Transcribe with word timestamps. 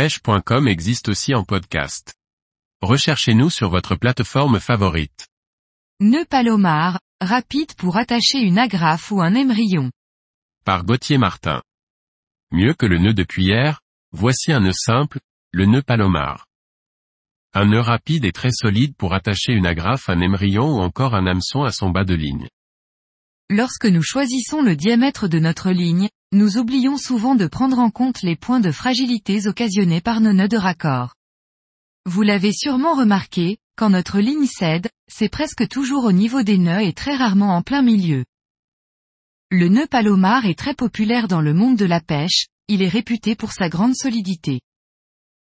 pêche.com 0.00 0.66
existe 0.66 1.10
aussi 1.10 1.34
en 1.34 1.44
podcast. 1.44 2.14
Recherchez-nous 2.80 3.50
sur 3.50 3.68
votre 3.68 3.96
plateforme 3.96 4.58
favorite. 4.58 5.28
Nœud 6.00 6.24
palomar, 6.24 6.98
rapide 7.20 7.74
pour 7.74 7.98
attacher 7.98 8.38
une 8.38 8.58
agrafe 8.58 9.12
ou 9.12 9.20
un 9.20 9.34
émerillon. 9.34 9.90
Par 10.64 10.86
Gauthier 10.86 11.18
Martin. 11.18 11.60
Mieux 12.50 12.72
que 12.72 12.86
le 12.86 12.96
nœud 12.96 13.12
de 13.12 13.24
cuillère, 13.24 13.82
voici 14.10 14.52
un 14.52 14.60
nœud 14.60 14.72
simple, 14.72 15.20
le 15.52 15.66
nœud 15.66 15.82
palomar. 15.82 16.46
Un 17.52 17.66
nœud 17.66 17.82
rapide 17.82 18.24
et 18.24 18.32
très 18.32 18.52
solide 18.52 18.96
pour 18.96 19.12
attacher 19.12 19.52
une 19.52 19.66
agrafe, 19.66 20.08
un 20.08 20.22
émerillon 20.22 20.78
ou 20.78 20.80
encore 20.80 21.14
un 21.14 21.26
hameçon 21.26 21.62
à 21.62 21.72
son 21.72 21.90
bas 21.90 22.04
de 22.04 22.14
ligne. 22.14 22.48
Lorsque 23.50 23.84
nous 23.84 24.02
choisissons 24.02 24.62
le 24.62 24.76
diamètre 24.76 25.28
de 25.28 25.40
notre 25.40 25.72
ligne, 25.72 26.08
nous 26.32 26.58
oublions 26.58 26.96
souvent 26.96 27.34
de 27.34 27.48
prendre 27.48 27.80
en 27.80 27.90
compte 27.90 28.22
les 28.22 28.36
points 28.36 28.60
de 28.60 28.70
fragilité 28.70 29.48
occasionnés 29.48 30.00
par 30.00 30.20
nos 30.20 30.32
nœuds 30.32 30.46
de 30.46 30.56
raccord. 30.56 31.14
Vous 32.06 32.22
l'avez 32.22 32.52
sûrement 32.52 32.94
remarqué, 32.94 33.58
quand 33.76 33.90
notre 33.90 34.20
ligne 34.20 34.46
cède, 34.46 34.88
c'est 35.08 35.28
presque 35.28 35.66
toujours 35.66 36.04
au 36.04 36.12
niveau 36.12 36.42
des 36.42 36.56
nœuds 36.56 36.82
et 36.82 36.92
très 36.92 37.16
rarement 37.16 37.56
en 37.56 37.62
plein 37.62 37.82
milieu. 37.82 38.24
Le 39.50 39.66
nœud 39.66 39.88
palomar 39.88 40.46
est 40.46 40.58
très 40.58 40.74
populaire 40.74 41.26
dans 41.26 41.40
le 41.40 41.52
monde 41.52 41.76
de 41.76 41.84
la 41.84 42.00
pêche, 42.00 42.46
il 42.68 42.80
est 42.80 42.88
réputé 42.88 43.34
pour 43.34 43.50
sa 43.50 43.68
grande 43.68 43.96
solidité. 43.96 44.60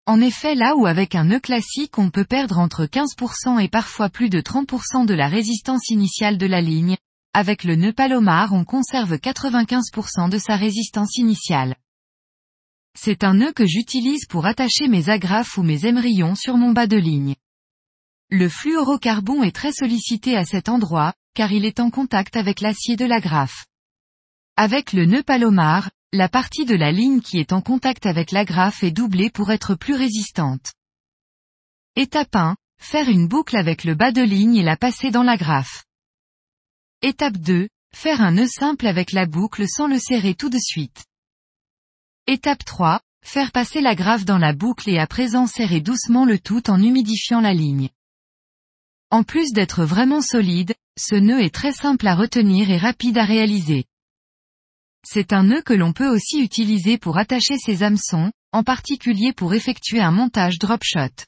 En 0.05 0.21
effet 0.21 0.55
là 0.55 0.77
où 0.77 0.85
avec 0.85 1.15
un 1.15 1.25
nœud 1.25 1.41
classique 1.41 1.99
on 1.99 2.11
peut 2.11 2.27
perdre 2.27 2.59
entre 2.59 2.85
15% 2.85 3.59
et 3.59 3.69
parfois 3.69 4.11
plus 4.11 4.29
de 4.29 4.43
30% 4.43 5.07
de 5.07 5.15
la 5.15 5.29
résistance 5.29 5.89
initiale 5.89 6.37
de 6.37 6.45
la 6.45 6.61
ligne, 6.61 6.99
avec 7.35 7.65
le 7.65 7.75
nœud 7.75 7.93
palomar 7.93 8.53
on 8.53 8.65
conserve 8.65 9.15
95% 9.15 10.31
de 10.31 10.39
sa 10.39 10.57
résistance 10.57 11.19
initiale. 11.19 11.75
C'est 12.97 13.25
un 13.25 13.35
nœud 13.35 13.53
que 13.53 13.67
j'utilise 13.67 14.27
pour 14.27 14.47
attacher 14.47 14.87
mes 14.87 15.09
agrafes 15.09 15.59
ou 15.59 15.65
mes 15.65 15.85
émerillons 15.85 16.37
sur 16.37 16.57
mon 16.57 16.71
bas 16.71 16.87
de 16.87 16.97
ligne. 16.97 17.35
Le 18.31 18.49
fluorocarbon 18.49 19.43
est 19.43 19.55
très 19.55 19.73
sollicité 19.73 20.37
à 20.37 20.45
cet 20.45 20.69
endroit, 20.69 21.13
car 21.35 21.51
il 21.51 21.65
est 21.65 21.81
en 21.81 21.91
contact 21.91 22.37
avec 22.37 22.61
l'acier 22.61 22.95
de 22.95 23.05
l'agrafe. 23.05 23.67
Avec 24.57 24.93
le 24.93 25.05
nœud 25.05 25.25
palomar, 25.25 25.91
la 26.13 26.29
partie 26.29 26.65
de 26.65 26.77
la 26.77 26.93
ligne 26.93 27.21
qui 27.21 27.39
est 27.39 27.53
en 27.53 27.61
contact 27.61 28.07
avec 28.07 28.31
l'agrafe 28.31 28.85
est 28.85 28.93
doublée 28.93 29.31
pour 29.31 29.51
être 29.51 29.75
plus 29.75 29.95
résistante. 29.95 30.73
Étape 31.97 32.37
1. 32.37 32.57
Faire 32.81 33.09
une 33.09 33.27
boucle 33.27 33.57
avec 33.57 33.83
le 33.83 33.97
bas 33.97 34.13
de 34.13 34.23
ligne 34.23 34.55
et 34.55 34.63
la 34.63 34.77
passer 34.77 35.11
dans 35.11 35.25
l'agrafe. 35.25 35.85
Étape 37.03 37.37
2. 37.37 37.69
Faire 37.95 38.23
un 38.23 38.33
nœud 38.33 38.49
simple 38.49 38.87
avec 38.87 39.13
la 39.13 39.27
boucle 39.27 39.67
sans 39.69 39.87
le 39.87 39.99
serrer 39.99 40.35
tout 40.35 40.49
de 40.49 40.59
suite. 40.59 41.05
Étape 42.27 42.65
3. 42.65 43.01
Faire 43.25 43.53
passer 43.53 43.81
la 43.81 43.95
grave 43.95 44.25
dans 44.25 44.39
la 44.39 44.53
boucle 44.53 44.89
et 44.89 44.99
à 44.99 45.07
présent 45.07 45.47
serrer 45.47 45.81
doucement 45.81 46.25
le 46.25 46.39
tout 46.39 46.71
en 46.71 46.81
humidifiant 46.81 47.41
la 47.41 47.53
ligne. 47.53 47.91
En 49.11 49.23
plus 49.23 49.53
d'être 49.53 49.85
vraiment 49.85 50.23
solide, 50.23 50.75
ce 50.99 51.15
nœud 51.15 51.41
est 51.41 51.55
très 51.55 51.73
simple 51.73 52.07
à 52.07 52.15
retenir 52.15 52.71
et 52.71 52.79
rapide 52.79 53.19
à 53.19 53.25
réaliser. 53.25 53.85
C'est 55.07 55.33
un 55.33 55.43
nœud 55.43 55.63
que 55.63 55.75
l'on 55.75 55.93
peut 55.93 56.09
aussi 56.09 56.41
utiliser 56.41 56.97
pour 56.97 57.19
attacher 57.19 57.59
ses 57.59 57.83
hameçons, 57.83 58.33
en 58.53 58.65
particulier 58.65 59.33
pour 59.33 59.53
effectuer 59.53 60.01
un 60.01 60.11
montage 60.11 60.59
drop 60.59 60.83
shot. 60.83 61.25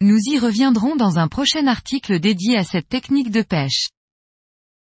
Nous 0.00 0.18
y 0.26 0.38
reviendrons 0.38 0.94
dans 0.94 1.18
un 1.18 1.26
prochain 1.26 1.66
article 1.66 2.20
dédié 2.20 2.56
à 2.56 2.64
cette 2.64 2.88
technique 2.88 3.30
de 3.30 3.42
pêche. 3.42 3.88